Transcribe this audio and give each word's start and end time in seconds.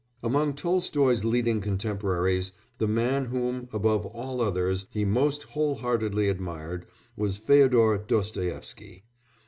Among 0.23 0.55
Tolstoy's 0.55 1.23
leading 1.23 1.61
contemporaries 1.61 2.53
the 2.79 2.87
man 2.87 3.25
whom, 3.25 3.69
above 3.71 4.03
all 4.03 4.41
others, 4.41 4.87
he 4.89 5.05
most 5.05 5.43
whole 5.43 5.75
heartedly 5.75 6.27
admired 6.27 6.87
was 7.15 7.37
Féodor 7.37 8.07
Dostoïevsky. 8.07 9.03